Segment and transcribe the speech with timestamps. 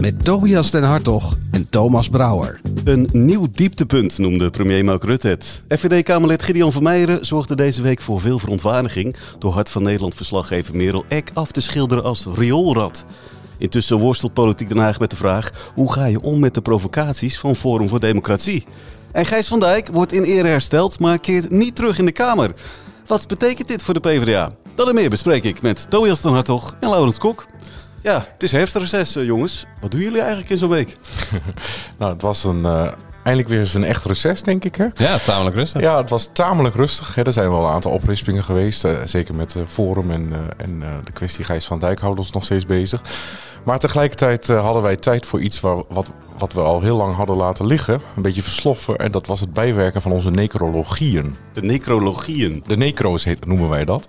[0.00, 2.60] Met Tobias den Hartog en Thomas Brouwer.
[2.84, 5.62] Een nieuw dieptepunt noemde premier Mark Rutte het.
[5.68, 9.16] FVD-Kamerlid Gideon van Meijeren zorgde deze week voor veel verontwaardiging...
[9.38, 13.04] door Hart van Nederland-verslaggever Merel Eck af te schilderen als rioolrad.
[13.58, 15.50] Intussen worstelt Politiek Den Haag met de vraag...
[15.74, 18.64] hoe ga je om met de provocaties van Forum voor Democratie?
[19.12, 22.54] En Gijs van Dijk wordt in ere hersteld, maar keert niet terug in de Kamer.
[23.06, 24.52] Wat betekent dit voor de PvdA?
[24.74, 27.46] Dat en meer bespreek ik met Tobias den Hartog en Laurens Kok.
[28.06, 29.64] Ja, het is herfstreces, eh, jongens.
[29.80, 30.96] Wat doen jullie eigenlijk in zo'n week?
[31.98, 34.74] Nou, het was een, eh, eindelijk weer eens een echt reces, denk ik.
[34.74, 34.86] Hè?
[34.94, 35.80] Ja, tamelijk rustig.
[35.80, 37.14] Ja, het was tamelijk rustig.
[37.14, 37.22] Hè.
[37.22, 38.84] Er zijn wel een aantal oprispingen geweest.
[38.84, 42.24] eh, zeker met eh, Forum en, eh, en eh, de kwestie Gijs van Dijk houden
[42.24, 43.00] ons nog steeds bezig.
[43.64, 47.36] Maar tegelijkertijd hadden wij tijd voor iets waar, wat, wat we al heel lang hadden
[47.36, 48.00] laten liggen.
[48.16, 48.96] Een beetje versloffen.
[48.98, 51.36] En dat was het bijwerken van onze necrologieën.
[51.52, 52.62] De necrologieën.
[52.66, 54.08] De necro's heet- noemen wij dat.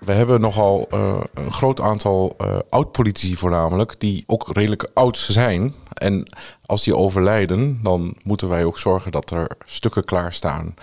[0.00, 5.74] We hebben nogal eh, een groot aantal eh, oud-politici voornamelijk, die ook redelijk oud zijn.
[5.92, 6.32] En
[6.66, 10.74] als die overlijden, dan moeten wij ook zorgen dat er stukken klaarstaan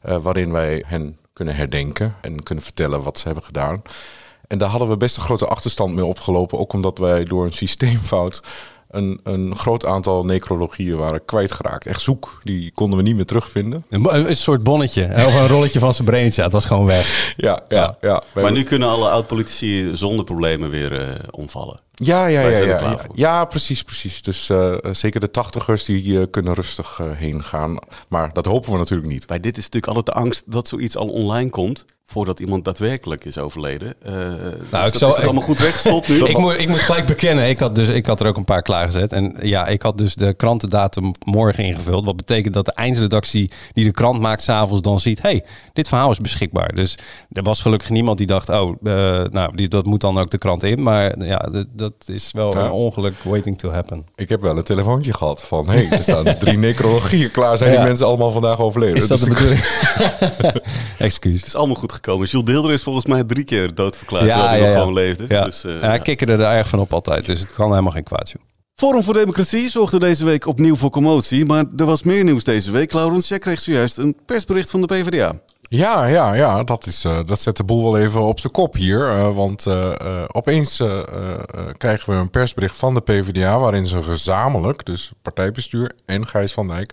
[0.00, 3.82] eh waarin wij hen kunnen herdenken en kunnen vertellen wat ze hebben gedaan.
[4.46, 7.52] En daar hadden we best een grote achterstand mee opgelopen, ook omdat wij door een
[7.52, 8.42] systeemfout
[8.92, 11.86] een, een groot aantal necrologieën waren kwijtgeraakt.
[11.86, 13.84] Echt zoek, die konden we niet meer terugvinden.
[13.90, 15.10] Een, een soort bonnetje.
[15.14, 16.42] Of een rolletje van zijn braintje.
[16.42, 17.34] Het was gewoon weg.
[17.36, 18.22] Ja, ja, ja.
[18.34, 21.80] Maar nu kunnen alle oud-politici zonder problemen weer eh, omvallen.
[21.94, 24.22] Ja, ja, ja, ja, precies, precies.
[24.22, 27.78] Dus eh, zeker de tachtigers die eh, kunnen rustig eh, heen gaan.
[28.08, 29.26] Maar dat hopen we natuurlijk niet.
[29.26, 31.84] Bij dit is natuurlijk altijd de angst dat zoiets al online komt...
[32.12, 33.94] voordat iemand daadwerkelijk is overleden.
[34.02, 34.12] Eh
[34.70, 36.24] dus ik zal- is allemaal goed weggestopt nu.
[36.32, 38.62] Ik moet, ik moet gelijk bekennen, ik had, dus, ik had er ook een paar
[38.62, 39.12] klaargezet.
[39.12, 42.04] En ja, ik had dus de krantendatum morgen ingevuld.
[42.04, 45.22] Wat betekent dat de eindredactie die de krant maakt s'avonds dan ziet...
[45.22, 46.74] hey, dit verhaal is beschikbaar.
[46.74, 46.98] Dus
[47.32, 48.48] er was gelukkig niemand die dacht...
[48.48, 48.92] oh, eh,
[49.30, 50.82] nou, die, dat moet dan ook de krant in.
[50.82, 52.64] Maar ja, dat, is wel Ja.
[52.64, 54.04] een ongeluk waiting to happen.
[54.14, 55.68] Ik heb wel een telefoontje gehad van...
[55.68, 57.56] hé, hey, er staan drie necrologieën klaar.
[57.56, 58.96] Zijn die mensen allemaal vandaag overleden?
[58.96, 59.60] Is dat Dus de bedoeling?
[60.98, 61.36] Excuus.
[61.38, 62.26] Het is allemaal goed gekomen.
[62.26, 64.24] Jules Deelder is volgens mij drie keer doodverklaard...
[64.26, 64.80] Ja, terwijl hij ja, nog ja.
[64.80, 65.24] gewoon leefde.
[65.28, 65.44] Ja.
[65.44, 65.94] Dus, eh, ja, ja.
[65.94, 67.26] ik kikker er erg van op altijd.
[67.26, 68.42] Dus het kan helemaal geen kwaad, joh.
[68.74, 71.44] Forum voor Democratie zorgde deze week opnieuw voor commotie.
[71.44, 72.92] Maar er was meer nieuws deze week.
[72.92, 75.32] Laurens, jij kreeg zojuist een persbericht van de PvdA.
[75.68, 76.64] Ja, ja, ja.
[76.64, 79.08] Dat, is, eh, dat zet de boel wel even op zijn kop hier.
[79.08, 83.58] eh, want eh, eh, opeens eh, eh, eh, krijgen we een persbericht van de PvdA...
[83.58, 86.92] waarin ze gezamenlijk, dus partijbestuur en Gijs van Dijk...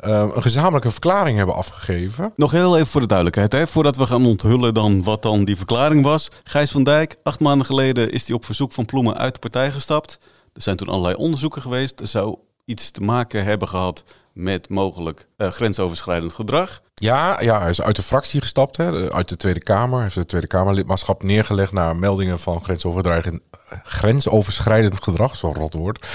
[0.00, 2.32] eh, een gezamenlijke verklaring hebben afgegeven.
[2.36, 3.66] Nog heel even voor de duidelijkheid, hè?
[3.66, 6.28] voordat we gaan onthullen dan wat dan die verklaring was.
[6.44, 9.70] Gijs van Dijk, acht maanden geleden is hij op verzoek van Ploemen uit de partij
[9.70, 10.18] gestapt.
[10.52, 12.00] Er zijn toen allerlei onderzoeken geweest.
[12.00, 16.82] Er zou iets te maken hebben gehad met mogelijk eh, grensoverschrijdend gedrag.
[16.98, 19.94] Ja, ja, hij is uit de fractie gestapt, hè, uit de Tweede Kamer.
[19.94, 23.40] Hij heeft het Tweede Kamerlidmaatschap neergelegd naar meldingen van grensoverschrijdend,
[23.84, 26.06] grensoverschrijdend gedrag, zo'n rot woord.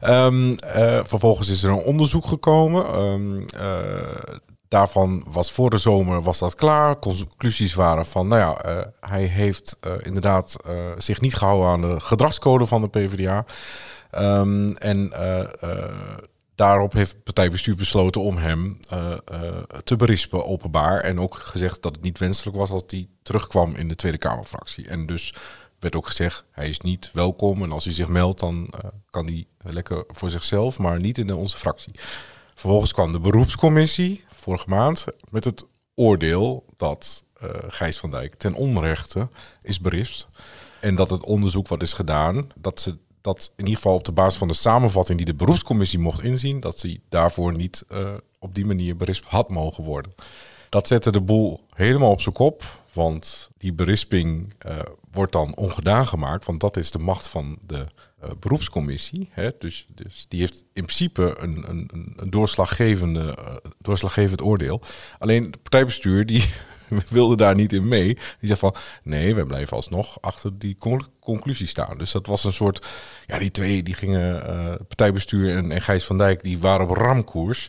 [0.00, 2.84] Ehm, eh, vervolgens is er een onderzoek gekomen.
[3.56, 4.34] Eh,
[4.68, 6.98] daarvan was voor de zomer was dat klaar.
[6.98, 10.56] Conclusies waren van, nou ja, eh, hij heeft inderdaad
[10.98, 13.44] zich niet gehouden aan de gedragscode van de PvdA.
[14.10, 15.12] Ehm, en
[16.54, 21.00] daarop heeft het partijbestuur besloten om hem eh, eh, te berispen openbaar.
[21.00, 24.88] En ook gezegd dat het niet wenselijk was als hij terugkwam in de Tweede Kamerfractie.
[24.88, 25.34] En dus
[25.78, 27.62] werd ook gezegd, hij is niet welkom.
[27.62, 31.34] En als hij zich meldt, dan eh, kan hij lekker voor zichzelf, maar niet in
[31.34, 31.94] onze fractie.
[32.54, 35.64] Vervolgens kwam de beroepscommissie vorige maand met het
[35.94, 37.24] oordeel dat
[37.68, 39.28] Gijs van Dijk ten onrechte
[39.62, 40.28] is berispt.
[40.80, 44.12] En dat het onderzoek wat is gedaan, dat ze dat in ieder geval op de
[44.12, 48.54] basis van de samenvatting die de beroepscommissie mocht inzien, dat hij daarvoor niet eh, op
[48.54, 50.12] die manier berispt had mogen worden.
[50.68, 54.78] Dat zette de boel helemaal op zijn kop, want die berisping eh,
[55.12, 57.86] wordt dan ongedaan gemaakt, want dat is de macht van de
[58.20, 59.28] eh, beroepscommissie.
[59.30, 59.50] Hè?
[59.58, 63.38] Dus, dus die heeft in principe een, een, een- doorslaggevende,
[63.78, 64.80] doorslaggevend oordeel.
[65.18, 66.44] Alleen het partijbestuur die
[67.08, 68.14] wilde daar niet in mee.
[68.14, 71.98] Die zei van nee, we blijven alsnog achter die con- conclusie staan.
[71.98, 72.86] Dus dat was een soort,
[73.26, 76.96] ja die twee die gingen, eh, partijbestuur en, en Gijs van Dijk, die waren op
[76.96, 77.68] ramkoers.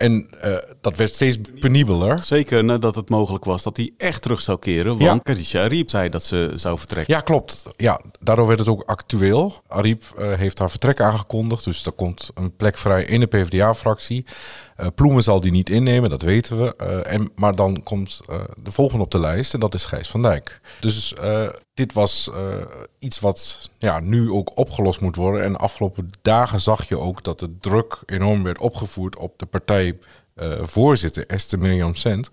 [0.00, 2.22] En eh, dat werd steeds penibeler.
[2.22, 4.98] Zeker nadat het mogelijk was dat hij echt terug zou keren.
[4.98, 5.06] Ja.
[5.06, 7.14] Want Khadija Ariep zei dat ze zou vertrekken.
[7.14, 7.62] Ja, klopt.
[7.76, 9.62] Ja, daardoor werd het ook actueel.
[9.68, 11.64] Ariep eh, heeft haar vertrek aangekondigd.
[11.64, 14.26] Dus er komt een plek vrij in de PvdA-fractie.
[14.76, 16.76] Eh Ploemen zal die niet innemen, dat weten we.
[17.04, 18.20] En, maar dan komt
[18.62, 20.60] de volgende op de lijst en dat is Gijs van Dijk.
[20.80, 21.14] Dus
[21.80, 22.54] dit was eh,
[22.98, 25.42] iets wat ja, nu ook opgelost moet worden.
[25.42, 29.46] En de afgelopen dagen zag je ook dat de druk enorm werd opgevoerd op de
[29.46, 32.30] partijvoorzitter Esther Mirjam Sent.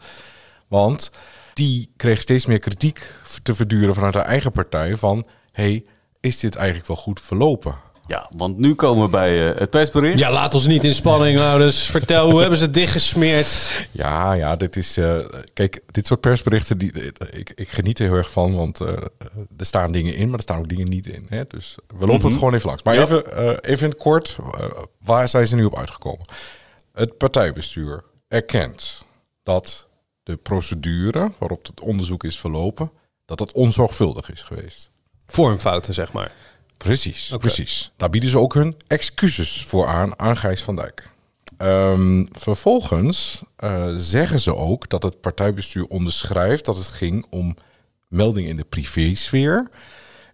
[0.68, 1.12] Want
[1.54, 3.14] die kreeg steeds meer kritiek
[3.44, 5.26] te verduren vanuit haar eigen partij van...
[5.52, 5.86] hey,
[6.20, 7.76] is dit eigenlijk wel goed verlopen?
[8.08, 10.20] Ja, want nu komen we bij eh, het persbericht.
[10.20, 11.68] Ja, laat ons niet in spanning houden.
[11.68, 13.88] Dus vertel, hoe hebben ze het dichtgesmeerd?
[13.92, 14.98] Ja, ja, dit is.
[14.98, 15.20] eh,
[15.54, 16.92] kijk, dit soort persberichten, die,
[17.32, 18.88] ik, ik geniet er heel erg van, want eh,
[19.58, 21.26] er staan dingen in, maar er staan ook dingen niet in.
[21.30, 21.42] Hè?
[21.48, 22.84] Dus we lopen het gewoon even langs.
[22.84, 23.02] Maar Ja.
[23.02, 24.66] even, eh, even in het kort, eh,
[25.04, 26.26] waar zijn ze nu op uitgekomen?
[26.94, 29.06] Het partijbestuur erkent
[29.44, 29.88] dat
[30.24, 32.92] de procedure waarop het onderzoek is verlopen,
[33.26, 34.90] dat dat onzorgvuldig is geweest.
[35.26, 36.32] Vormfouten, zeg maar.
[36.78, 37.92] Precies, precies.
[37.96, 41.10] Daar bieden ze ook hun excuses voor aan aan Gijs van Dijk.
[41.58, 47.56] Ehm, vervolgens eh, zeggen ze ook dat het partijbestuur onderschrijft dat het ging om
[48.08, 49.70] meldingen in de privésfeer.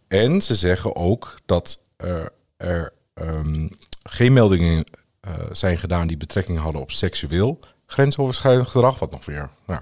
[0.07, 2.25] En ze zeggen ook dat eh,
[2.57, 3.67] er ehm,
[4.03, 4.83] geen meldingen
[5.19, 8.99] eh, zijn gedaan die betrekking hadden op seksueel grensoverschrijdend gedrag.
[8.99, 9.49] Wat nog weer.
[9.65, 9.81] Nou,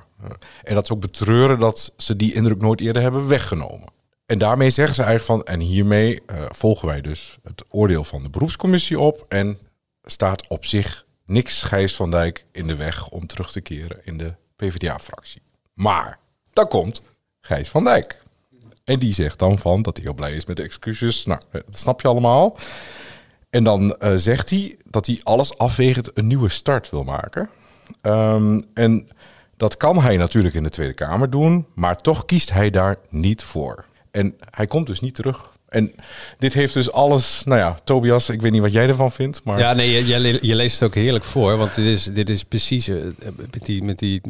[0.63, 3.89] en dat ze ook betreuren dat ze die indruk nooit eerder hebben weggenomen.
[4.31, 8.23] En daarmee zeggen ze eigenlijk van, en hiermee eh, volgen wij dus het oordeel van
[8.23, 9.57] de beroepscommissie op en
[10.03, 14.17] staat op zich niks Gijs van Dijk in de weg om terug te keren in
[14.17, 15.41] de PvdA-fractie.
[15.73, 16.19] Maar
[16.53, 17.03] dan komt
[17.41, 18.21] Gijs van Dijk.
[18.83, 21.25] En die zegt dan van dat hij heel blij is met de excuses.
[21.25, 22.57] Nou, eh, dat snap je allemaal.
[23.49, 27.49] En dan eh, zegt hij dat hij alles afwegend een nieuwe start wil maken.
[28.01, 29.09] Ehm, en
[29.57, 33.43] dat kan hij natuurlijk in de Tweede Kamer doen, maar toch kiest hij daar niet
[33.43, 33.89] voor.
[34.11, 35.49] En hij komt dus niet terug.
[35.69, 35.91] En
[36.37, 39.59] dit heeft dus alles, nou ja, Tobias, ik weet niet wat jij ervan vindt, maar
[39.59, 41.57] Ja, nee, je, je, le- je leest het ook heerlijk voor.
[41.57, 42.97] Want dit is, dit is precies eh,
[43.51, 44.21] met die, met die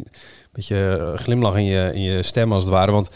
[0.53, 2.91] beetje glimlach in je, in je stem als het ware.
[2.91, 3.09] Want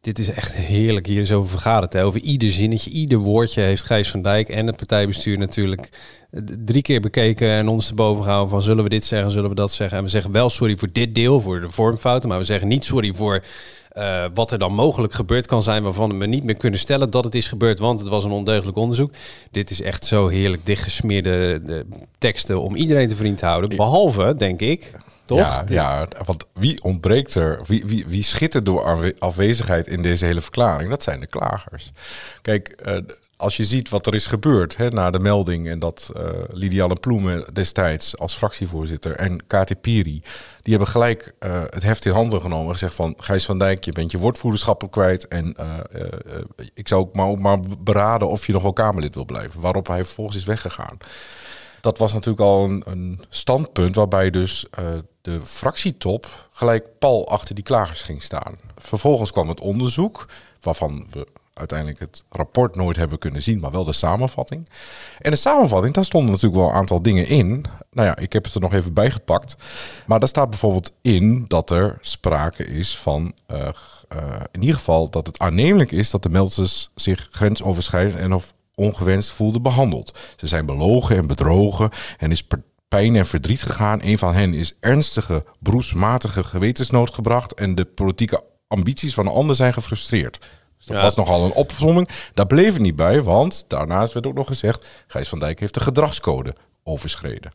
[0.00, 1.06] dit is echt heerlijk.
[1.06, 1.96] Hier is over vergaderd.
[1.96, 5.88] Over ieder zinnetje, ieder woordje heeft Gijs van Dijk en het partijbestuur natuurlijk
[6.30, 9.48] eh, drie keer bekeken en ons te boven gehouden van zullen we dit zeggen, zullen
[9.48, 9.98] we dat zeggen.
[9.98, 12.84] En we zeggen wel sorry voor dit deel, voor de vormfouten, maar we zeggen niet
[12.84, 13.42] sorry voor
[13.94, 17.24] eh, wat er dan mogelijk gebeurd kan zijn waarvan we niet meer kunnen stellen dat
[17.24, 19.12] het is gebeurd, want het was een ondeugelijk onderzoek.
[19.50, 21.86] Dit is echt zo heerlijk dichtgesmeerde de,
[22.18, 23.76] teksten om iedereen te vriend te houden.
[23.76, 24.92] Behalve, denk ik,
[25.24, 25.38] toch?
[25.38, 27.60] Ja, ja, want wie ontbreekt er?
[27.66, 30.90] Wie, wie, wie schittert door afwe- afwezigheid in deze hele verklaring?
[30.90, 31.92] Dat zijn de klagers.
[32.42, 32.96] Kijk, eh,
[33.44, 36.94] als je ziet wat er is gebeurd hè, na de melding en dat eh Lidiane
[36.94, 40.22] Ploemen destijds als fractievoorzitter en KT Piri,
[40.62, 43.84] die hebben gelijk eh, het heft in handen genomen en gezegd van Gijs van Dijk,
[43.84, 45.66] je bent je woordvoerderschap kwijt en eh,
[46.74, 49.60] ik zou ook maar, maar beraden of je nog wel Kamerlid wil blijven.
[49.60, 50.96] Waarop hij vervolgens is weggegaan
[51.80, 54.66] dat was natuurlijk al een, een standpunt waarbij dus
[55.22, 58.54] de fractietop gelijk pal achter die klagers ging staan.
[58.76, 60.28] Vervolgens kwam het onderzoek,
[60.60, 64.68] waarvan we uiteindelijk het rapport nooit hebben kunnen zien, maar wel de samenvatting.
[65.20, 67.64] En de samenvatting, daar stonden natuurlijk wel een aantal dingen in.
[67.90, 69.56] Nou ja, ik heb het er nog even bij gepakt.
[70.06, 73.68] Maar daar staat bijvoorbeeld in dat er sprake is van, eh,
[74.08, 78.54] eh, in ieder geval dat het aannemelijk is dat de melders zich grensoverschrijdend en of
[78.74, 80.18] ongewenst voelden behandeld.
[80.36, 82.46] Ze zijn belogen en bedrogen en is
[82.88, 84.02] pijn en verdriet gegaan.
[84.02, 89.56] Een van hen is ernstige, beroepsmatige gewetensnood gebracht en de politieke ambities van de ander
[89.56, 90.38] zijn gefrustreerd.
[90.86, 91.02] Dus dat Ja.
[91.02, 92.08] was nogal een opzomming.
[92.34, 94.88] Daar bleef het niet bij, want daarnaast werd ook nog gezegd...
[95.06, 97.52] Gijs van Dijk heeft de gedragscode overschreden.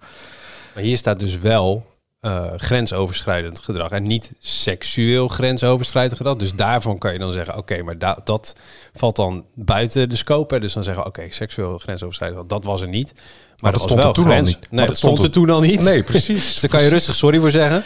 [0.74, 1.86] Maar hier staat dus wel
[2.20, 6.36] eh, grensoverschrijdend gedrag en niet seksueel grensoverschrijdend gedrag.
[6.36, 8.56] Dus daarvan kan je dan zeggen, oké, maar da- dat
[8.94, 10.54] valt dan buiten de scope.
[10.54, 10.60] hè.
[10.60, 13.12] Dus dan zeggen oké, seksueel grensoverschrijdend dat was er niet.
[13.58, 14.60] Maar, dat stond er wel toen al niet.
[14.72, 15.82] Nee, dat stond er toen al niet.
[15.82, 16.46] Nee, precies.
[16.52, 17.84] dus daar kan je rustig sorry voor zeggen.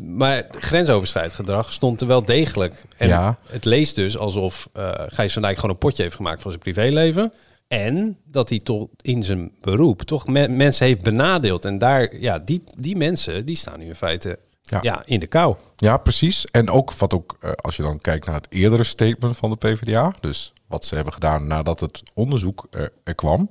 [0.00, 2.84] Maar grensoverschrijdend gedrag stond er wel degelijk.
[2.96, 3.38] En Ja.
[3.46, 6.62] het leest dus alsof eh Gijs van Dijk gewoon een potje heeft gemaakt van zijn
[6.62, 7.32] privéleven.
[7.68, 11.64] En dat hij toch in zijn beroep toch me- mensen heeft benadeeld.
[11.64, 14.78] En daar, ja, die, die mensen, die staan nu in feite Ja.
[14.82, 15.02] ja.
[15.06, 15.56] in de kou.
[15.76, 16.44] Ja, precies.
[16.44, 19.56] En ook wat ook, eh, als je dan kijkt naar het eerdere statement van de
[19.56, 23.48] PvdA, dus wat ze hebben gedaan nadat het onderzoek er, er kwam,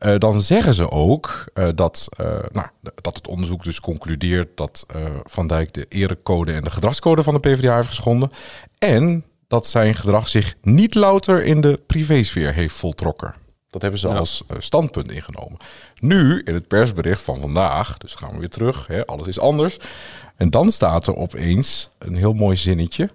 [0.00, 4.86] eh, dan zeggen ze ook eh, dat, eh, nou, dat het onderzoek dus concludeert dat
[5.24, 8.32] Van Dijk de erecode en de gedragscode van de PvdA heeft geschonden.
[8.78, 13.34] En dat zijn gedrag zich niet louter in de privésfeer heeft voltrokken.
[13.70, 15.58] Dat hebben ze als standpunt ingenomen.
[15.98, 19.76] Nu, in het persbericht van vandaag, dus gaan we weer terug, hè, alles is anders.
[20.36, 23.10] En dan staat er opeens een heel mooi zinnetje.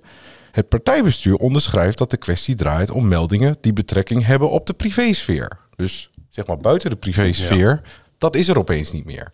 [0.51, 5.57] Het partijbestuur onderschrijft dat de kwestie draait om meldingen die betrekking hebben op de privésfeer.
[5.75, 7.81] Dus zeg maar buiten de privésfeer,
[8.17, 9.31] dat is er opeens niet meer.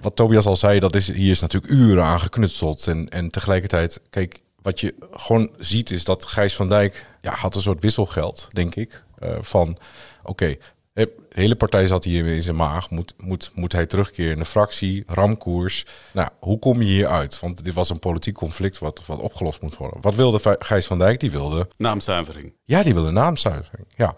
[0.00, 2.86] Wat Tobias al zei, dat is, hier is natuurlijk uren aan geknutseld.
[2.86, 7.54] En, en tegelijkertijd, kijk, wat je gewoon ziet is dat Gijs van Dijk ja, had
[7.54, 9.02] een soort wisselgeld, denk ik.
[9.18, 9.78] eh, van
[10.22, 10.54] oké,
[10.94, 12.90] de hele partij zat hier in zijn maag.
[12.90, 15.86] Moet, moet, moet hij terugkeren in de fractie, ramkoers.
[16.12, 17.40] Nou, hoe kom je hier uit?
[17.40, 20.00] Want dit was een politiek conflict wat, wat opgelost moet worden.
[20.00, 21.20] Wat wilde Gijs van Dijk?
[21.20, 22.54] Die wilde Naamzuivering.
[22.64, 23.86] ja, die wilde naamzuivering.
[23.96, 24.14] Ja.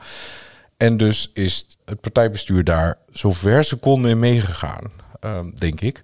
[0.77, 6.03] En dus is het partijbestuur daar zo ver ze konden in meegegaan, ehm, denk ik.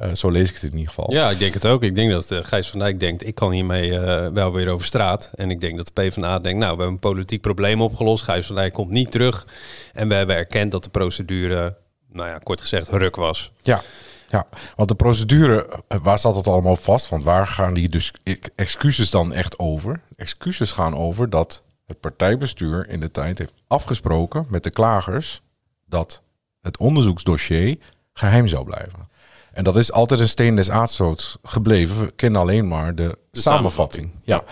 [0.00, 1.12] Eh, zo lees ik het in ieder geval.
[1.12, 1.82] Ja, ik denk het ook.
[1.82, 4.86] Ik denk dat eh, Gijs van Dijk denkt, ik kan hiermee eh, wel weer over
[4.86, 5.30] straat.
[5.34, 8.24] En ik denk dat de PvdA denkt, nou, we hebben een politiek probleem opgelost.
[8.24, 9.46] Gijs van Dijk komt niet terug.
[9.92, 11.76] En we hebben erkend dat de procedure,
[12.12, 13.52] nou ja, kort gezegd, ruk was.
[13.62, 13.82] Ja,
[14.28, 15.68] ja, want de procedure,
[16.02, 17.08] waar staat het allemaal vast?
[17.08, 20.00] Want waar gaan die dus e- excuses dan echt over?
[20.16, 25.42] Excuses gaan over dat het partijbestuur in de tijd heeft afgesproken met de klagers
[25.86, 26.22] dat
[26.60, 27.78] het onderzoeksdossier
[28.12, 29.08] geheim zou blijven.
[29.52, 32.00] En dat is altijd een steen des aardstoots gebleven.
[32.00, 34.10] We kennen alleen maar de, samenvatting.
[34.22, 34.44] Ja.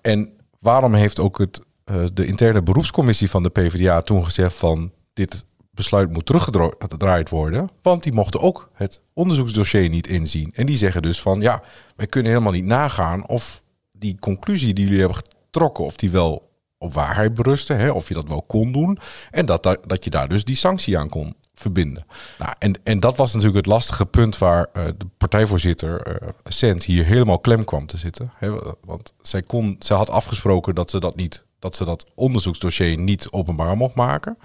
[0.00, 4.92] En waarom heeft ook het, eh, de interne beroepscommissie van de PvdA toen gezegd van
[5.12, 7.68] dit besluit moet teruggedraaid worden?
[7.82, 10.52] Want die mochten ook het onderzoeksdossier niet inzien.
[10.54, 11.62] En die zeggen dus van ja,
[11.96, 16.47] wij kunnen helemaal niet nagaan of die conclusie die jullie hebben getrokken, of die wel
[16.78, 18.98] op waarheid berustte, hè, of je dat wel kon doen.
[19.30, 22.04] En dat, dat, je daar dus die sanctie aan kon verbinden.
[22.38, 27.04] Nou, en, en dat was natuurlijk het lastige punt waar eh, de partijvoorzitter Sent hier
[27.04, 28.32] helemaal klem kwam te zitten.
[28.34, 28.50] Hè,
[28.84, 33.30] want zij, kon, zij had afgesproken dat ze dat niet, dat ze dat onderzoeksdossier niet
[33.30, 34.38] openbaar mocht maken.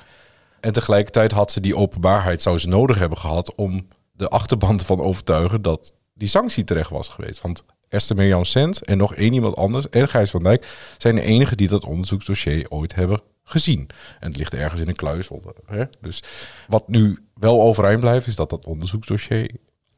[0.60, 5.00] En tegelijkertijd had ze die openbaarheid zou ze nodig hebben gehad om de achterban van
[5.00, 7.42] overtuigen dat die sanctie terecht was geweest.
[7.42, 7.64] Want
[7.94, 11.58] Esther Mirjam Sent en nog één iemand anders en Gijs van Dijk zijn de enigen
[11.58, 13.90] die dat onderzoeksdossier ooit hebben gezien.
[14.20, 15.54] En het ligt ergens in een kluis onder.
[15.66, 15.84] Hè?
[16.02, 16.24] Dus
[16.68, 19.52] wat nu wel overeind blijft, is dat dat onderzoeksdossier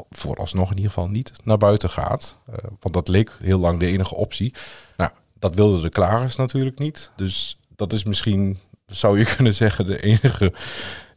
[0.09, 2.37] vooralsnog in ieder geval niet naar buiten gaat.
[2.47, 4.53] Eh, want dat leek heel lang de enige optie.
[4.97, 7.11] Nou, dat wilden de klagers natuurlijk niet.
[7.15, 10.53] Dus dat is misschien, zou je kunnen zeggen, de enige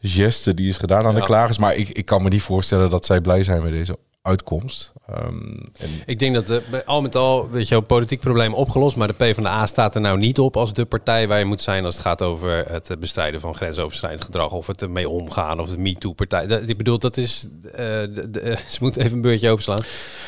[0.00, 1.58] geste die is gedaan aan de klagers.
[1.58, 4.92] Maar ik, ik kan me niet voorstellen dat zij blij zijn met deze uitkomst.
[5.08, 5.26] Ehm,
[5.78, 8.96] en Ik denk dat de, al met al, weet je wel, politiek probleem opgelost.
[8.96, 11.84] Maar de PvdA staat er nou niet op als de partij waar je moet zijn
[11.84, 14.50] als het gaat over het bestrijden van grensoverschrijdend gedrag.
[14.52, 16.46] Of het ermee omgaan, of de MeToo-partij.
[16.46, 19.80] Dat- Ik bedoel, dat is, eh, de, de- ze moeten even een beurtje overslaan.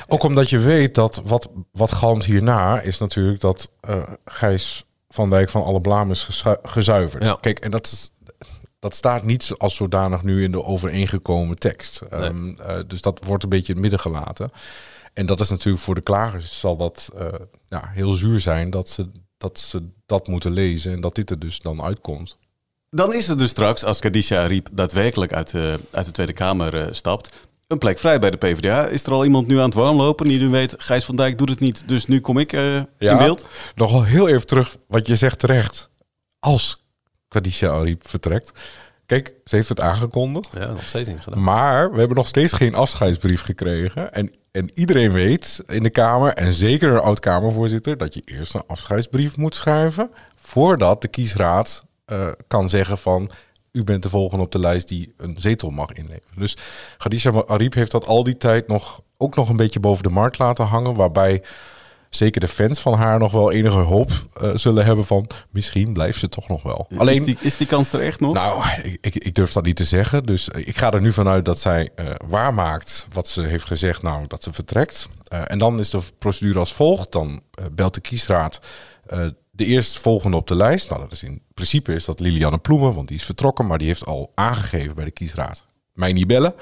[0.09, 5.31] Ook omdat je weet dat wat, wat galmt hierna is natuurlijk dat eh, Gijs van
[5.31, 7.25] Dijk van alle blaam is gezuiverd.
[7.25, 7.39] Ja.
[7.41, 8.11] Kijk, en dat, is,
[8.81, 12.01] dat staat niet als zodanig nu in de overeengekomen tekst.
[12.11, 14.53] Ehm, eh, dus dat wordt een beetje in het midden gelaten.
[15.13, 17.27] En dat is natuurlijk voor de klagers zal dat eh,
[17.69, 21.39] ja, heel zuur zijn dat ze, dat ze dat moeten lezen en dat dit er
[21.39, 22.37] dus dan uitkomt.
[22.89, 26.77] Dan is er dus straks, als Kadisha Ariep daadwerkelijk uit de, uit de Tweede Kamer
[26.81, 27.31] eh, stapt,
[27.67, 28.87] een plek vrij bij de PvdA.
[28.87, 31.49] Is er al iemand nu aan het warmlopen die nu weet, Gijs van Dijk doet
[31.49, 33.47] het niet, dus nu kom ik in beeld?
[33.75, 35.91] Nogal heel even terug wat je zegt terecht.
[36.39, 36.81] Als
[37.31, 38.53] Kadisha Ariep vertrekt.
[39.07, 40.49] Kijk, ze heeft het aangekondigd.
[40.55, 41.43] Ja, nog steeds niet gedaan.
[41.43, 44.13] Maar we hebben nog steeds geen afscheidsbrief gekregen.
[44.13, 48.63] En, en iedereen weet in de Kamer, en zeker een oud-Kamervoorzitter, dat je eerst een
[48.67, 50.11] afscheidsbrief moet schrijven.
[50.37, 53.31] voordat de kiesraad eh, kan zeggen van.
[53.73, 56.39] U bent de volgende op de lijst die een zetel mag inleveren.
[56.39, 56.57] Dus
[56.97, 60.39] Khadija Ariep heeft dat al die tijd nog, ook nog een beetje boven de markt
[60.39, 60.95] laten hangen.
[60.95, 61.43] Waarbij
[62.11, 66.19] zeker de fans van haar nog wel enige hoop eh, zullen hebben van misschien blijft
[66.19, 66.87] ze toch nog wel.
[66.97, 68.35] Alleen Is die, is die kans er echt nog?
[68.35, 70.25] nou, ik, ik, ik durf dat niet te zeggen.
[70.25, 74.03] Dus eh, ik ga er nu vanuit dat zij eh, waarmaakt wat ze heeft gezegd,
[74.03, 75.09] nou dat ze vertrekt.
[75.47, 77.13] En dan is de procedure als volgt.
[77.13, 78.61] Dan belt de kiesraad
[79.51, 80.89] de eerstvolgende op de lijst.
[80.89, 83.87] Nou, dat is in principe is dat Lilianne Ploemen, want die is vertrokken, maar die
[83.87, 85.65] heeft al aangegeven bij de kiesraad.
[85.93, 86.55] Mij niet bellen.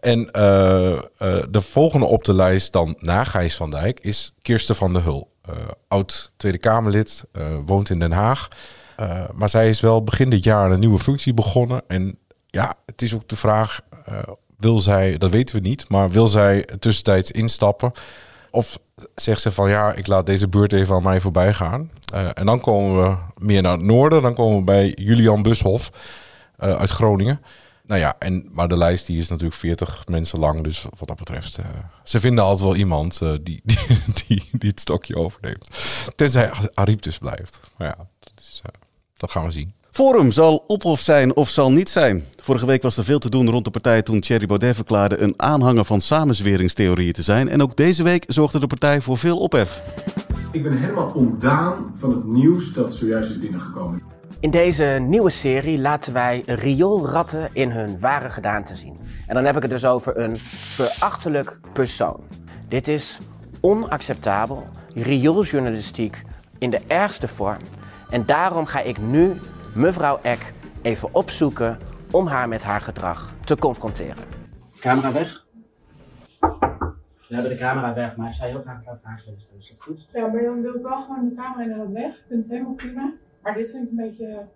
[0.00, 1.02] En eh, eh,
[1.50, 5.30] de volgende op de lijst dan na Gijs van Dijk is Kirsten van der Hul.
[5.42, 5.54] Eh,
[5.88, 7.24] oud Tweede Kamerlid,
[7.66, 8.48] woont in Den Haag.
[9.34, 11.82] Maar zij is wel begin dit jaar een nieuwe functie begonnen.
[11.86, 13.80] En ja, het is ook de vraag,
[14.56, 17.92] wil zij, dat weten we niet, maar wil zij tussentijds instappen?
[18.50, 18.78] Of
[19.14, 21.90] zegt ze van ja, ik laat deze beurt even aan mij voorbij gaan.
[22.34, 24.22] En dan komen we meer naar het noorden.
[24.22, 25.90] Dan komen we bij Julian Bushoff
[26.56, 27.40] uit Groningen.
[27.90, 30.62] Nou ja, en, maar de lijst die is natuurlijk 40 mensen lang.
[30.64, 31.66] Dus wat dat betreft, uh,
[32.04, 33.76] ze vinden altijd wel iemand uh, die, die,
[34.26, 35.66] die, die, het stokje overneemt.
[36.16, 37.60] Tenzij Ariep dus blijft.
[37.76, 38.80] Maar ja, dat, is, uh,
[39.16, 39.72] dat gaan we zien.
[39.90, 42.24] Forum zal op of zijn of zal niet zijn.
[42.40, 45.34] Vorige week was er veel te doen rond de partij toen Thierry Baudet verklaarde een
[45.36, 47.48] aanhanger van samenzweringstheorieën te zijn.
[47.48, 49.82] En ook deze week zorgde de partij voor veel ophef.
[50.52, 54.19] Ik ben helemaal ontdaan van het nieuws dat zojuist is binnengekomen.
[54.40, 58.96] In deze nieuwe serie laten wij rioolratten in hun ware gedaante zien.
[59.26, 62.20] En dan heb ik het dus over een verachtelijk persoon.
[62.68, 63.20] Dit is
[63.60, 66.22] onacceptabel, riooljournalistiek
[66.58, 67.58] in de ergste vorm.
[68.10, 69.38] En daarom ga ik nu
[69.74, 71.78] mevrouw Eck even opzoeken
[72.10, 74.24] om haar met haar gedrag te confronteren.
[74.78, 75.46] Camera weg.
[76.40, 79.60] We hebben de camera weg, maar ik zou heel graag vragen willen stellen.
[79.60, 80.08] Is dat goed?
[80.12, 82.14] Ja, maar dan wil ik wel gewoon de camera inderdaad weg.
[82.14, 83.12] Ik vind het helemaal prima.
[83.42, 84.46] Maar dit vind ik een beetje.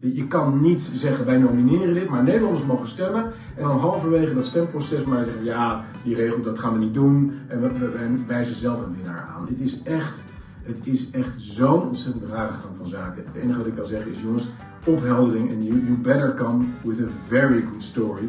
[0.00, 3.24] Je kan niet zeggen wij nomineren dit, maar Nederlanders mogen stemmen.
[3.56, 7.32] En dan halverwege dat stemproces maar zeggen ja, die regel dat gaan we niet doen.
[7.48, 9.46] En we, we, we wijzen zelf een winnaar aan.
[9.46, 10.22] Het is echt,
[10.62, 13.24] het is echt zo'n ontzettend rare gang van zaken.
[13.24, 14.46] Het enige wat ik kan zeggen is jongens,
[14.86, 18.28] opheldering en you, you better come with a very good story.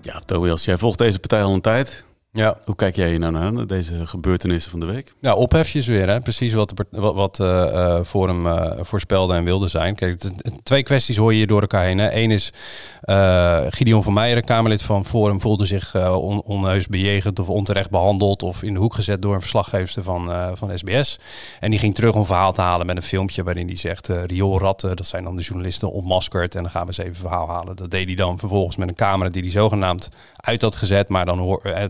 [0.00, 2.04] Ja, Tobias, jij volgt deze partij al een tijd.
[2.32, 2.58] Ja.
[2.64, 5.14] Hoe kijk jij hier nou naar, deze gebeurtenissen van de week?
[5.20, 6.20] Nou, ophefjes weer, hè?
[6.20, 9.94] precies wat, de, wat, wat eh, eh, Forum eh, voorspelde en wilde zijn.
[9.94, 10.20] Kijk,
[10.62, 11.98] twee kwesties hoor je hier door elkaar heen.
[11.98, 12.12] Hè.
[12.12, 12.52] Eén is
[13.00, 18.42] eh, Gideon van Meijeren, Kamerlid van Forum, voelde zich on, onheus bejegend of onterecht behandeld
[18.42, 21.18] of in de hoek gezet door een verslaggever van, van SBS.
[21.60, 24.96] En die ging terug om verhaal te halen met een filmpje waarin hij zegt, rioolratten,
[24.96, 27.76] dat zijn dan de journalisten ontmaskerd en dan gaan we eens even verhaal halen.
[27.76, 31.26] Dat deed hij dan vervolgens met een camera die hij zogenaamd uit had gezet, maar
[31.26, 31.84] dan hoor, eh,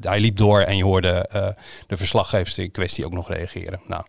[0.00, 1.48] hij liep door en je hoorde eh,
[1.86, 3.80] de verslaggevers in kwestie ook nog reageren.
[3.86, 4.02] Nou,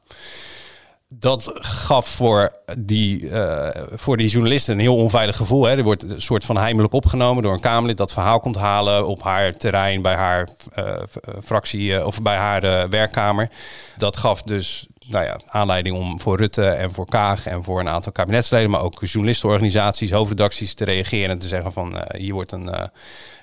[1.10, 5.66] dat gaf voor die, eh, voor die journalisten een heel onveilig gevoel.
[5.66, 5.78] Hè.
[5.78, 9.24] Er wordt een soort van heimelijk opgenomen door een Kamerlid dat verhaal komt halen op
[9.24, 10.96] haar terrein bij haar eh,
[11.44, 13.50] fractie of bij haar werkkamer.
[13.98, 17.90] Dat gaf dus nou ja, aanleiding om voor Rutte en voor Kaag en voor een
[17.90, 22.52] aantal kabinetsleden, maar ook journalistenorganisaties, hoofdredacties te reageren en te zeggen van eh, hier wordt
[22.52, 22.84] een, eh,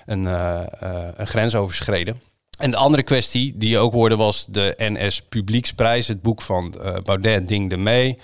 [0.05, 0.61] een, eh,
[1.15, 2.21] een grens overschreden.
[2.57, 6.75] En de andere kwestie die je ook hoorde was de NS Publieksprijs, het boek van
[7.03, 8.19] Baudet Ding de Mee.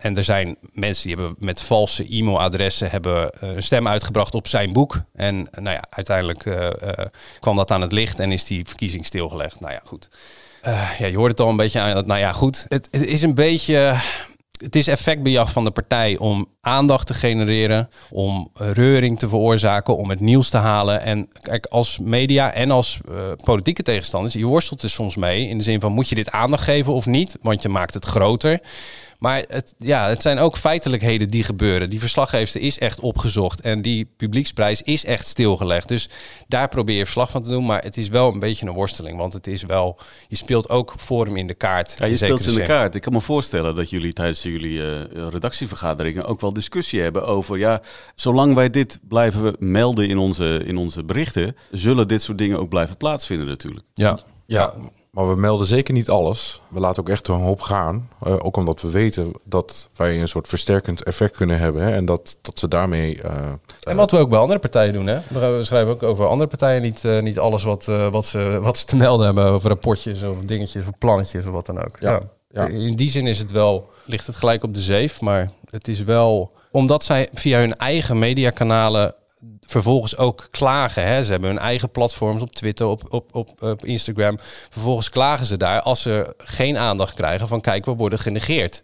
[0.00, 4.72] En er zijn mensen die hebben met valse e-mailadressen hebben een stem uitgebracht op zijn
[4.72, 5.00] boek.
[5.14, 6.56] En nou ja, uiteindelijk
[7.40, 9.60] kwam dat aan het licht en is die verkiezing stilgelegd.
[9.60, 10.08] Nou ja, goed.
[10.66, 12.06] Eh, ja, je hoort het al een beetje aan.
[12.06, 12.66] Nou ja, goed.
[12.68, 14.00] Het, het is een beetje.
[14.56, 20.10] Het is effectbejag van de partij om aandacht te genereren, om reuring te veroorzaken, om
[20.10, 21.00] het nieuws te halen.
[21.00, 23.14] En kijk, als media en als eh,
[23.44, 26.64] politieke tegenstanders, je worstelt er soms mee in de zin van moet je dit aandacht
[26.64, 28.60] geven of niet, want je maakt het groter.
[29.18, 31.90] Maar het, ja, het zijn ook feitelijkheden die gebeuren.
[31.90, 35.88] Die verslaggever is echt opgezocht en die publieksprijs is echt stilgelegd.
[35.88, 36.08] Dus
[36.48, 39.18] daar probeer je verslag van te doen, maar het is wel een beetje een worsteling.
[39.18, 39.98] Want het is wel,
[40.28, 41.94] je speelt ook Forum in de kaart.
[41.98, 42.94] Ja, je speelt ze in de kaart.
[42.94, 47.58] Ik kan me voorstellen dat jullie tijdens jullie eh, redactievergaderingen ook wel discussie hebben over,
[47.58, 47.80] ja,
[48.14, 52.68] zolang wij dit blijven melden in onze, in onze berichten, zullen dit soort dingen ook
[52.68, 53.86] blijven plaatsvinden natuurlijk.
[53.94, 54.18] Ja.
[54.46, 54.74] Ja,
[55.16, 56.60] maar we melden zeker niet alles.
[56.68, 58.08] We laten ook echt een hoop gaan.
[58.22, 61.82] Eh, ook omdat we weten dat wij een soort versterkend effect kunnen hebben.
[61.82, 63.22] Hè, en dat, dat ze daarmee...
[63.22, 65.18] eh, En wat we ook bij andere partijen doen, hè?
[65.28, 68.78] We schrijven ook over andere partijen niet, eh, niet alles wat, eh, wat, ze, wat
[68.78, 71.96] ze te melden hebben over rapportjes of dingetjes of plannetjes of wat dan ook.
[72.00, 72.66] Ja, ja.
[72.66, 76.02] In die zin is het wel, ligt het gelijk op de zeef, maar het is
[76.04, 79.14] wel, omdat zij via hun eigen mediakanalen
[79.66, 81.06] vervolgens ook klagen.
[81.06, 81.24] Hè?
[81.24, 84.38] Ze hebben hun eigen platforms op Twitter, op, op, op, Instagram.
[84.70, 88.82] Vervolgens klagen ze daar als ze geen aandacht krijgen van kijk, we worden genegeerd.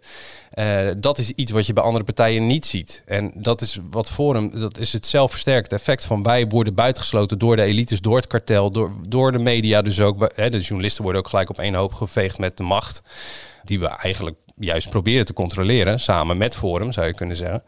[0.49, 3.03] Eh, dat is iets wat je bij andere partijen niet ziet.
[3.05, 7.55] En dat is wat Forum, dat is het zelfversterkte effect van wij worden buitengesloten door
[7.55, 10.31] de elites, door het kartel, door, door de media dus ook.
[10.35, 13.01] Hè, de journalisten worden ook gelijk op één hoop geveegd met de macht.
[13.63, 17.63] Die we eigenlijk juist proberen te controleren, samen met Forum zou je kunnen zeggen.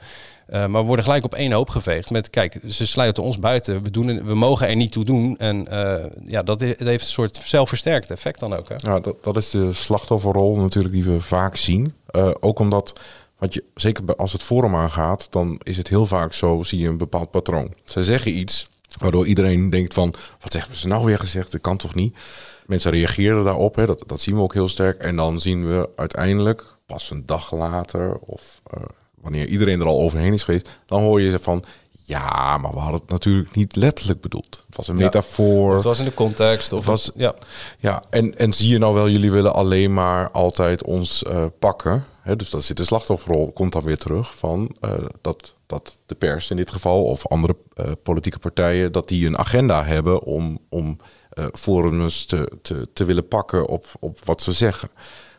[0.50, 3.84] Uh, maar we worden gelijk op één hoop geveegd met, kijk, ze sluiten ons buiten.
[3.84, 5.38] We, doen, we mogen er niet toe doen.
[5.38, 5.96] En uh,
[6.28, 8.70] ja, dat heeft een soort zelfversterkt effect dan ook.
[8.70, 8.76] Hè?
[8.78, 11.94] Ja, dat, dat is de slachtofferrol natuurlijk die we vaak zien.
[12.12, 13.00] Uh, ook omdat,
[13.38, 16.88] want je, zeker als het forum aangaat, dan is het heel vaak zo, zie je
[16.88, 17.74] een bepaald patroon.
[17.84, 18.68] Ze zeggen iets,
[18.98, 21.52] waardoor iedereen denkt van, wat hebben ze nou weer gezegd?
[21.52, 22.18] Dat kan toch niet?
[22.66, 23.86] Mensen reageren daarop, hè?
[23.86, 25.02] Dat, dat zien we ook heel sterk.
[25.02, 28.84] En dan zien we uiteindelijk, pas een dag later of uh,
[29.22, 33.00] wanneer iedereen er al overheen is geweest, dan hoor je van, ja, maar we hadden
[33.02, 34.64] het natuurlijk niet letterlijk bedoeld.
[34.68, 35.04] Het was een Ja.
[35.04, 35.70] metafoor.
[35.70, 36.72] Of het was in de context.
[36.74, 37.34] Of Het was- ja.
[37.80, 42.06] Ja, en, en zie je nou wel, jullie willen alleen maar altijd ons eh, pakken.
[42.22, 46.16] Hè, dus dat zit de slachtofferrol, komt dan weer terug van eh, dat, dat de
[46.16, 50.60] pers in dit geval of andere eh, politieke partijen, dat die een agenda hebben om,
[50.70, 50.98] om
[51.30, 54.90] eh forums te, te, te willen pakken op, op wat ze zeggen.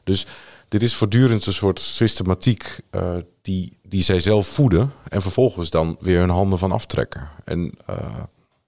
[0.05, 0.27] Dus
[0.69, 5.97] dit is voortdurend een soort systematiek eh, die, die zij zelf voeden en vervolgens dan
[6.01, 7.29] weer hun handen van aftrekken.
[7.45, 8.23] En eh,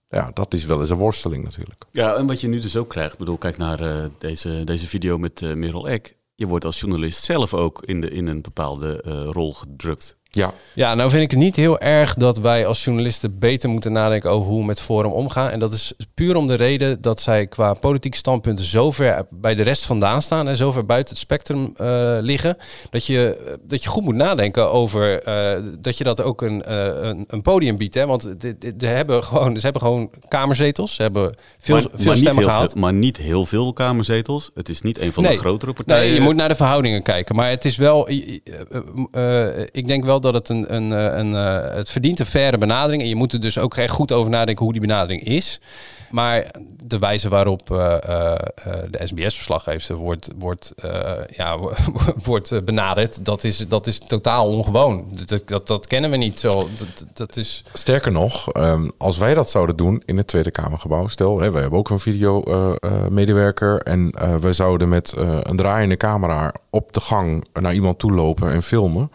[0.08, 1.84] ja, dat is wel eens een worsteling natuurlijk.
[1.92, 4.86] Ja, en wat je nu dus ook krijgt, ik bedoel, kijk naar eh, deze, deze
[4.86, 6.16] video met Merel Eck.
[6.34, 8.96] Je wordt als journalist zelf ook in, de, in een bepaalde
[9.32, 10.16] rol gedrukt.
[10.30, 10.52] Ja.
[10.74, 14.30] Ja, nou vind ik het niet heel erg dat wij als journalisten beter moeten nadenken
[14.30, 15.50] over hoe we met Forum omgaan.
[15.50, 19.54] En dat is puur om de reden dat zij qua politieke standpunten zo ver bij
[19.54, 22.56] de rest vandaan staan en zo ver buiten het spectrum uh, liggen.
[22.90, 26.86] Dat je, dat je goed moet nadenken over uh, dat je dat ook een, uh,
[27.00, 27.94] een, een, podium biedt.
[27.94, 28.06] Hè?
[28.06, 28.22] Want
[28.78, 30.94] ze hebben, gewoon, ze hebben gewoon kamerzetels.
[30.94, 32.72] Ze hebben veel, maar, veel maar stemmen gehaald.
[32.72, 34.50] Veel, maar niet heel veel kamerzetels.
[34.54, 35.32] Het is niet een van Nee.
[35.32, 36.06] de grotere partijen.
[36.06, 37.34] Nee, je moet naar de verhoudingen kijken.
[37.34, 38.38] Maar het is wel, eh,
[39.12, 42.58] eh, ik denk wel dat het een, een, eh, een, eh, het verdient een faire
[42.58, 43.02] benadering.
[43.02, 45.60] En je moet er dus ook echt goed over nadenken hoe die benadering is.
[46.10, 46.50] Maar
[46.82, 48.34] de wijze waarop eh,
[48.90, 50.72] de SBS-verslaggever wordt, wordt,
[51.36, 51.58] ja,
[52.24, 55.04] wordt benaderd, dat is, dat is totaal ongewoon.
[55.26, 56.68] Dat, dat, dat kennen we niet zo.
[57.12, 57.64] Dat, is...
[57.72, 61.78] Sterker nog, ehm, als wij dat zouden doen in het Tweede Kamergebouw, stel, hè, hebben
[61.78, 67.98] ook een video-medewerker en wij zouden met een draaiende camera op de gang naar iemand
[67.98, 69.10] toe lopen en filmen,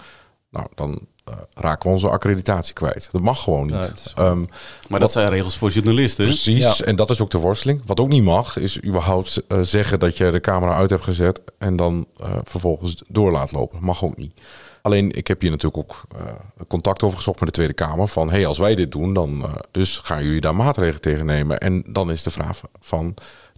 [0.53, 3.09] nou, dan eh, raken we onze accreditatie kwijt.
[3.11, 3.91] Dat mag gewoon niet.
[3.95, 4.43] Is- Ehm,
[4.89, 6.25] Maar dat zijn regels voor journalisten.
[6.25, 6.85] Precies, Ja.
[6.85, 7.81] en dat is ook de worsteling.
[7.85, 11.41] Wat ook niet mag, is überhaupt eh, zeggen dat je de camera uit hebt gezet
[11.57, 13.83] en dan eh, vervolgens door laat lopen.
[13.83, 14.33] Mag ook niet.
[14.81, 16.33] Alleen, ik heb hier natuurlijk ook eh,
[16.67, 18.07] contact over gezocht met de Tweede Kamer.
[18.07, 21.57] Van, hey, als wij dit doen, dan uh, dus gaan jullie daar maatregelen tegen nemen.
[21.59, 23.13] En dan is de vraag van,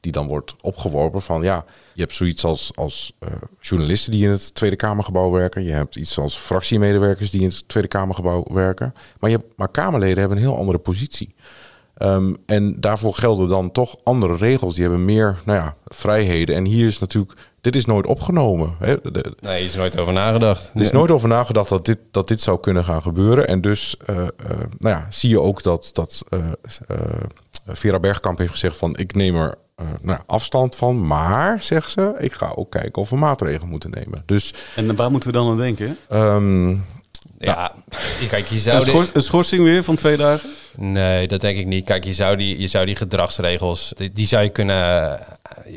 [0.05, 4.29] die dan wordt opgeworpen van, ja, je hebt zoiets als, als uh, journalisten die in
[4.29, 5.63] het Tweede Kamergebouw werken.
[5.63, 8.93] Je hebt iets als fractiemedewerkers die in het Tweede Kamergebouw werken.
[9.19, 11.35] Maar, je hebt, maar Kamerleden hebben een heel andere positie.
[11.97, 14.73] Um, en daarvoor gelden dan toch andere regels.
[14.73, 16.55] Die hebben meer nou ja, vrijheden.
[16.55, 18.75] En hier is natuurlijk, dit is nooit opgenomen.
[18.79, 18.95] Hè?
[19.01, 20.71] De, de, Nee, is nooit over nagedacht.
[20.75, 23.47] er is nooit over nagedacht dat dit, dat dit zou kunnen gaan gebeuren.
[23.47, 24.23] En dus uh, uh,
[24.79, 26.39] nou ja, zie je ook dat, dat uh,
[27.67, 29.55] Vera Bergkamp heeft gezegd van ik neem er
[30.01, 31.07] nou, afstand van.
[31.07, 34.23] Maar, zegt ze, ik ga ook kijken of we maatregelen moeten nemen.
[34.25, 35.97] Dus, en waar moeten we dan aan denken?
[36.11, 36.83] Um,
[37.39, 38.75] ja, nou, kijk, je zou...
[38.75, 40.49] Een, schor een, schorsing weer van twee dagen?
[40.75, 41.85] Nee, dat denk ik niet.
[41.85, 45.19] Kijk, je zou die, je zou die gedragsregels, die, die zou je kunnen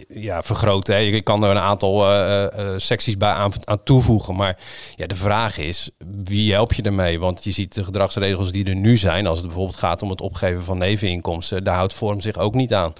[0.09, 0.95] ja, vergroten.
[0.95, 1.01] Hè.
[1.01, 4.37] Je kan er een aantal uh, uh, secties bij aan, aan, toevoegen.
[4.37, 4.59] Maar
[4.97, 5.91] ja, de vraag is,
[6.25, 7.21] wie help je ermee?
[7.21, 10.21] Want je ziet de gedragsregels die er nu zijn, als het bijvoorbeeld gaat om het
[10.21, 12.93] opgeven van neveninkomsten, daar houdt Vorm zich ook niet aan.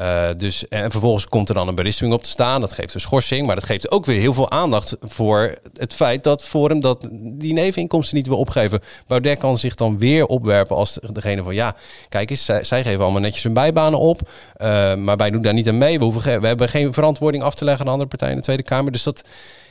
[0.00, 2.60] Uh, dus, en vervolgens komt er dan een berisping op te staan.
[2.60, 3.46] Dat geeft een schorsing.
[3.46, 7.52] Maar dat geeft ook weer heel veel aandacht voor het feit dat Forum dat die
[7.52, 8.80] neveninkomsten niet wil opgeven.
[9.06, 11.76] Baudet kan zich dan weer opwerpen als degene van ja,
[12.08, 14.20] kijk eens, zij, geven allemaal netjes hun bijbanen op.
[14.22, 15.98] Uh, maar wij doen daar niet aan mee.
[15.98, 18.92] We, hebben geen verantwoording af te leggen aan andere partijen in de Tweede Kamer.
[18.92, 19.24] Dus dat,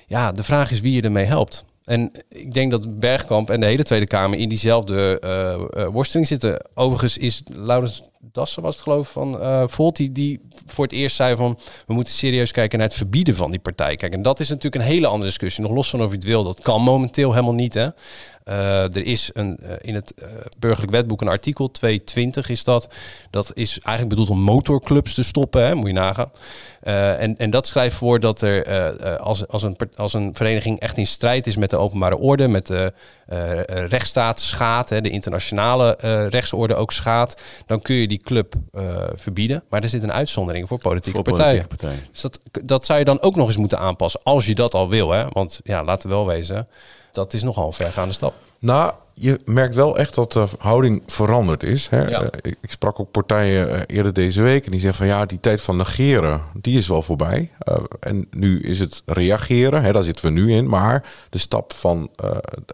[0.07, 1.63] ja, de vraag is wie je ermee helpt.
[1.85, 5.21] En ik denk dat Bergkamp en de hele Tweede Kamer in diezelfde
[5.77, 6.61] uh, worsteling zitten.
[6.73, 11.15] Overigens is Laurens Dassen, was het geloof van uh, Volt, die, die voor het eerst
[11.15, 11.59] zei van...
[11.87, 13.95] we moeten serieus kijken naar het verbieden van die partij.
[13.95, 15.63] Kijk, en dat is natuurlijk een hele andere discussie.
[15.63, 17.87] Nog los van of je het wil, dat kan momenteel helemaal niet, hè.
[18.45, 20.27] Uh, er is een, uh, in het uh,
[20.59, 22.87] burgerlijk wetboek een artikel, 220 is dat.
[23.29, 26.31] Dat is eigenlijk bedoeld om motorclubs te stoppen, hè, moet je nagaan.
[26.81, 31.05] en, en dat schrijft voor dat er als, als, een, als een vereniging echt in
[31.05, 32.93] strijd is met de openbare orde, met de
[33.65, 35.97] rechtsstaat schaadt, hè, de internationale
[36.29, 38.53] rechtsorde ook schaadt, dan kun je die club
[39.15, 39.63] verbieden.
[39.69, 41.67] Maar er zit een uitzondering voor politieke voor partijen.
[41.67, 42.09] Politieke partijen.
[42.11, 44.89] Dus dat, dat zou je dan ook nog eens moeten aanpassen, als je dat al
[44.89, 45.11] wil.
[45.11, 45.27] Hè?
[45.29, 46.67] Want ja, laten we wel wezen,
[47.11, 48.33] dat is nogal een vergaande stap.
[48.59, 51.87] Nou, je merkt wel echt dat de houding veranderd is.
[51.87, 52.07] Hè?
[52.07, 52.21] Ja.
[52.21, 55.39] Uh, ik, sprak ook partijen uh, eerder deze week en die zeggen van ja, die
[55.39, 57.51] tijd van negeren, die is wel voorbij.
[57.69, 60.69] Uh, en nu is het reageren, hè, daar zitten we nu in.
[60.69, 62.09] Maar de stap van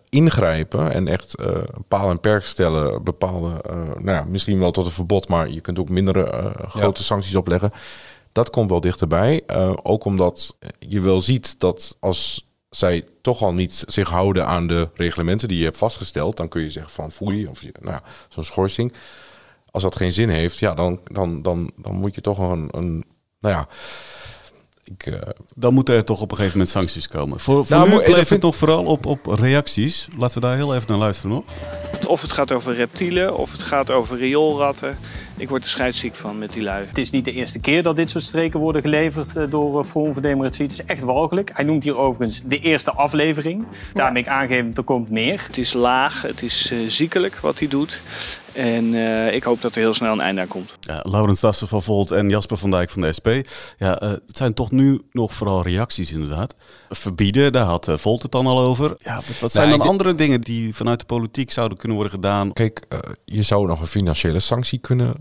[0.10, 3.50] ingrijpen en echt een paal en perk stellen, bepaalde,
[4.00, 7.06] nou ja, misschien wel tot een verbod, maar je kunt ook mindere grote ja.
[7.06, 7.72] sancties opleggen.
[8.32, 9.42] Dat komt wel dichterbij.
[9.84, 12.45] ook omdat je wel ziet dat als
[12.76, 16.62] zij toch al niet zich houden aan de reglementen die je hebt vastgesteld, dan kun
[16.62, 18.94] je zeggen van foei of nou ja, zo'n schorsing.
[19.72, 23.04] Als dat geen zin heeft, ja, dan, dan, dan, dan moet je toch een, een
[23.40, 23.68] nou ja.
[24.84, 25.20] Ik, uh...
[25.56, 27.40] Dan moeten er toch op een gegeven moment sancties komen.
[27.40, 30.08] Voor, voor nou, nu blijft het nog vooral op, op reacties.
[30.18, 31.46] Laten we daar heel even naar luisteren nog.
[32.08, 34.98] Of het gaat over reptielen, of het gaat over rioolratten.
[35.38, 36.86] Ik word er scheidsziek van met die lui.
[36.88, 39.86] Het is niet de eerste keer dat dit soort streken worden geleverd eh, door eh,
[39.86, 40.64] Forum voor Democratie.
[40.64, 41.52] Het is echt walgelijk.
[41.54, 43.66] Hij noemt hier overigens de eerste aflevering.
[43.94, 45.44] Daarmee ik aangeven, er komt meer.
[45.48, 48.02] Het is laag, het is eh, ziekelijk wat hij doet.
[48.54, 50.78] En eh, ik hoop dat er heel snel een einde aan komt.
[50.80, 53.28] Ja, Laurens Dassen van Volt en Jasper van Dijk van de SP.
[53.78, 56.56] Ja, eh, het zijn toch nu nog vooral reacties inderdaad.
[56.90, 58.96] Verbieden, daar had Volt het dan al over.
[58.98, 62.54] Ja, wat, wat zijn dan andere dingen die vanuit de politiek zouden kunnen worden gedaan?
[62.54, 62.88] Kijk,
[63.26, 65.14] je zou nog een financiële sanctie kunnen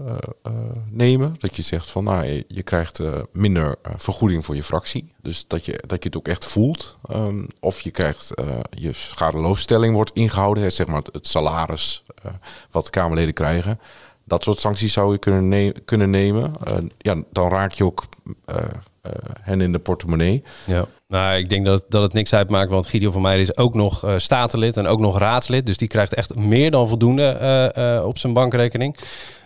[0.90, 1.34] nemen.
[1.38, 5.12] Dat je zegt van nou, je, krijgt eh, minder eh, vergoeding voor je fractie.
[5.22, 6.98] Dus dat je, dat je het ook echt voelt.
[7.08, 10.62] Ehm, of je krijgt eh, je schadeloosstelling wordt ingehouden.
[10.62, 12.30] Hè, zeg maar het, salaris eh,
[12.70, 13.80] wat Kamerleden krijgen.
[14.24, 16.52] Dat soort sancties zou je kunnen, ne- kunnen nemen.
[16.64, 18.04] Eh, ja, dan raak je ook
[18.44, 18.56] eh,
[19.02, 20.42] eh, hen in de portemonnee.
[20.66, 23.74] Ja, nou, ik denk dat, dat het niks uitmaakt, want Gideon van Meijer is ook
[23.74, 25.66] nog eh, statenlid en ook nog raadslid.
[25.66, 28.96] Dus die krijgt echt meer dan voldoende eh, eh, op zijn bankrekening.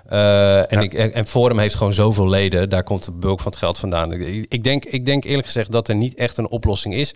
[0.09, 3.61] Eh, en, ik, en Forum heeft gewoon zoveel leden, daar komt de bulk van het
[3.61, 4.13] geld vandaan.
[4.13, 7.15] Ik, ik, denk, ik denk eerlijk gezegd dat er niet echt een oplossing is.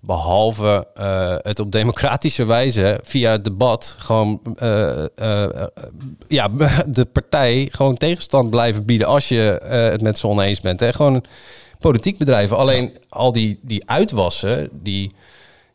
[0.00, 5.04] Behalve eh, het op democratische wijze via het debat gewoon eh,
[6.28, 6.48] ja,
[6.86, 10.80] de partij gewoon tegenstand blijven bieden als je het met z'n oneens bent.
[10.80, 10.92] Hè?
[10.92, 11.24] Gewoon
[11.78, 12.56] politiek bedrijven.
[12.56, 15.12] Alleen al die, die uitwassen, die,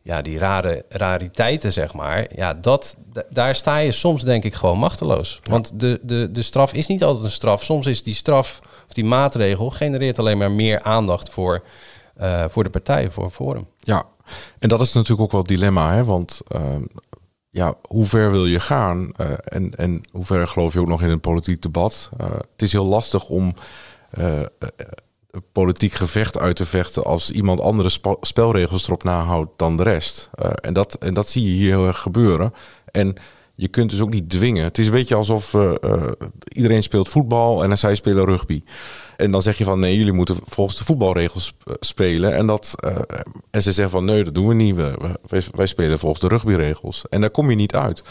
[0.02, 2.28] ja, die rare rariteiten, zeg maar.
[2.36, 2.98] Ja, dat,
[3.30, 5.40] daar sta je soms denk ik gewoon machteloos.
[5.44, 7.64] Want de, de, de straf is niet altijd een straf.
[7.64, 11.64] Soms is die straf of die maatregel genereert alleen maar meer aandacht voor,
[12.16, 13.68] eh, voor de partij, voor Forum.
[13.80, 14.06] Ja,
[14.60, 16.04] en dat is natuurlijk ook wel het dilemma, hè?
[16.04, 16.84] want ehm,
[17.50, 21.02] ja, hoe ver wil je gaan eh, en, en hoe ver geloof je ook nog
[21.02, 22.10] in een politiek debat?
[22.18, 23.54] Eh, het is heel lastig om
[25.52, 27.90] politiek gevecht uit te vechten als iemand andere
[28.22, 30.30] spelregels erop nahoudt dan de rest.
[30.34, 32.54] Eh, en, dat, en dat zie je hier heel erg gebeuren.
[32.92, 33.16] En
[33.56, 34.64] je kunt dus ook niet dwingen.
[34.64, 36.12] Het is een beetje alsof eh, eh,
[36.48, 38.64] iedereen speelt voetbal en zij spelen rugby.
[39.18, 42.36] En dan zeg je van nee, jullie moeten volgens de voetbalregels spelen.
[42.36, 42.76] En, dat,
[43.52, 44.76] en ze zeggen van nee, dat doen we niet.
[44.76, 47.04] We- wij, wij spelen volgens de rugbyregels.
[47.10, 48.04] En daar kom je niet uit.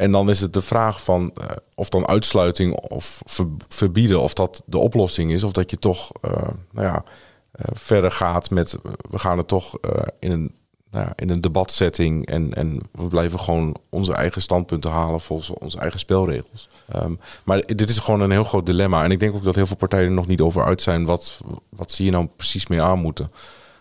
[0.00, 4.34] En dan is het de vraag van eh, of dan uitsluiting of ver- verbieden, of
[4.34, 5.44] dat de oplossing is.
[5.44, 6.32] Of dat je toch eh,
[6.70, 7.04] nou ja,
[7.52, 8.78] eh, verder gaat met
[9.10, 9.78] we gaan het toch
[10.18, 10.54] in een
[10.90, 15.50] nou ja, in een debatsetting en, en we blijven gewoon onze eigen standpunten halen volgens
[15.50, 16.68] onze eigen spelregels.
[16.88, 19.04] Ehm, maar dit is gewoon een heel groot dilemma.
[19.04, 21.40] En ik denk ook dat heel veel partijen er nog niet over uit zijn wat,
[21.68, 23.30] wat ze hier nou precies mee aan moeten.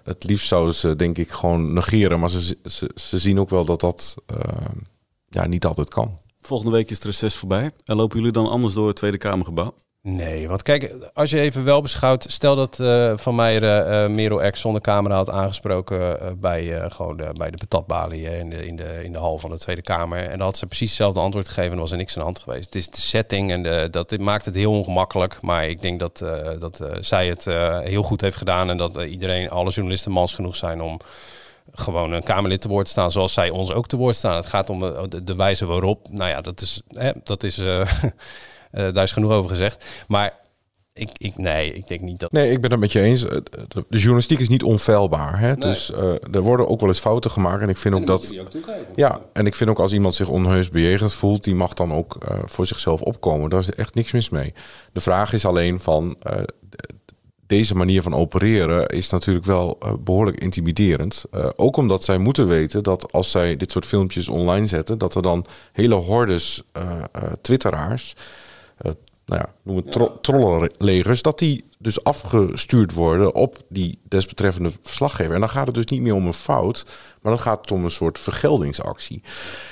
[0.04, 3.66] Het liefst zouden ze denk ik gewoon negeren, maar ze, ze, ze zien ook wel
[3.66, 4.78] dat dat ehm,
[5.30, 6.20] ja, niet altijd kan.
[6.42, 7.72] Volgende week is het reces voorbij.
[7.86, 9.74] En lopen jullie dan anders door het Tweede Kamergebouw?
[10.02, 14.52] Nee, want kijk, als je even wel beschouwt, stel dat eh, Van Meijer eh Merel
[14.52, 18.50] X zonder camera had aangesproken eh, bij, eh, gewoon de, bij de patatbalie eh, in,
[18.50, 20.24] de, in, de, in de hal van de Tweede Kamer.
[20.24, 22.40] En dan had ze precies hetzelfde antwoord gegeven en was er niks aan de hand
[22.40, 22.66] geweest.
[22.66, 25.42] Het is de setting en de, dat dit maakt het heel ongemakkelijk.
[25.42, 29.02] Maar ik denk dat, eh, dat zij het eh, heel goed heeft gedaan en dat
[29.04, 31.00] iedereen, alle journalisten mans genoeg zijn om
[31.72, 34.36] gewoon een Kamerlid te woord staan zoals zij ons ook te woord staan.
[34.36, 36.08] Het gaat om de, de, wijze waarop.
[36.12, 38.14] Nou ja, dat is, hè, dat is eh, eh,
[38.72, 39.86] daar is genoeg over gezegd.
[40.08, 40.40] Maar
[41.00, 42.32] ik, ik, nee, ik denk niet dat.
[42.32, 43.22] Nee, ik ben het met je eens.
[43.22, 45.40] De, journalistiek is niet onfeilbaar.
[45.40, 45.56] Hè?
[45.56, 47.62] Dus eh, er worden ook wel eens fouten gemaakt.
[47.62, 48.34] En ik vind ook dat.
[48.96, 52.16] Ja, en ik vind ook als iemand zich onheus bejegend voelt, die mag dan ook
[52.16, 53.50] eh, voor zichzelf opkomen.
[53.50, 54.54] Daar is echt niks mis mee.
[54.94, 56.16] De vraag is alleen van.
[56.20, 56.42] eh,
[57.50, 61.24] deze manier van opereren is natuurlijk wel eh, behoorlijk intimiderend.
[61.32, 65.16] Eh, ook omdat zij moeten weten dat als zij dit soort filmpjes online zetten, dat
[65.16, 67.04] er dan hele hordes eh,
[67.42, 68.16] twitteraars,
[69.26, 75.34] nou ja, noem het tro- trollenlegers, dat die dus afgestuurd worden op die desbetreffende verslaggever.
[75.34, 76.86] En dan gaat het dus niet meer om een fout,
[77.22, 79.22] maar dan gaat het om een soort vergeldingsactie.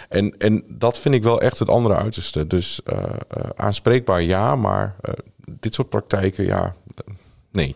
[0.10, 2.48] En, en dat vind ik wel echt het andere uiterste.
[2.48, 2.80] Dus
[3.56, 4.96] aanspreekbaar ja, maar
[5.60, 6.76] dit soort praktijken, ja,
[7.58, 7.76] nee.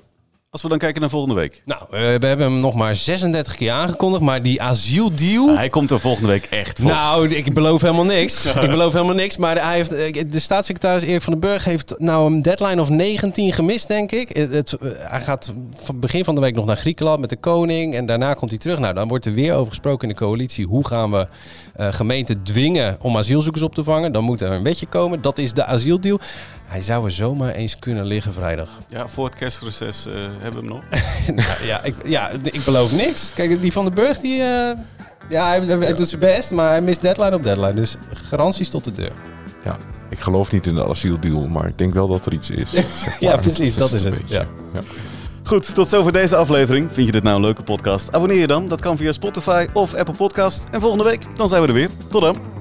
[0.50, 1.62] Als we dan kijken naar volgende week.
[1.66, 5.56] Nou, eh, we hebben hem nog maar 36 keer aangekondigd, maar die asieldeal.
[5.56, 6.92] Hij komt er volgende week echt voor.
[6.92, 8.46] Nou, ik beloof helemaal niks.
[8.46, 9.38] ik beloof helemaal niks.
[9.38, 12.90] Maar hij heeft, eh, de staatssecretaris Erik van den Burg heeft nou een deadline of
[12.90, 14.30] 19 gemist, denk ik.
[14.30, 17.38] Het, het, eh, hij gaat van begin van de week nog naar Griekenland met de
[17.38, 17.96] koning.
[17.96, 18.80] En daarna komt hij terug.
[18.80, 20.66] Nou, dan wordt er weer over gesproken in de coalitie.
[20.66, 21.28] Hoe gaan we
[21.76, 24.12] eh, gemeenten dwingen om asielzoekers op te vangen?
[24.12, 25.22] Dan moet er een wetje komen.
[25.22, 26.20] Dat is de asieldeal.
[26.72, 28.70] Hij zou er zomaar eens kunnen liggen vrijdag.
[28.88, 30.84] Ja, voor het kerstreces eh, hebben we hem nog.
[31.46, 33.32] Nou, ja, ik, ja, ik beloof niks.
[33.34, 34.78] Kijk, die van den Burg, die, eh,
[35.30, 37.74] ja, hij, hij doet zijn best, maar hij mist deadline op deadline.
[37.74, 39.12] Dus garanties tot de deur.
[39.64, 39.78] Ja,
[40.10, 42.70] ik geloof niet in de asieldeal, maar ik denk wel dat er iets is.
[43.04, 44.46] zeg Ja, precies, dat is het, ja.
[44.74, 44.82] Ja.
[45.44, 46.90] Goed, tot zover deze aflevering.
[46.92, 48.14] Vind je dit nou een leuke podcast?
[48.14, 48.68] Abonneer je dan.
[48.68, 50.64] Dat kan via Spotify of Apple Podcast.
[50.72, 51.90] En volgende week, dan zijn we er weer.
[52.10, 52.61] Tot dan.